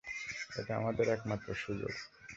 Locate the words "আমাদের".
0.77-1.05